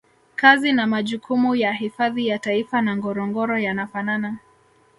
[0.35, 4.37] kazi na majukumu ya hifadhi ya Taifa na Ngorongoro yanafanana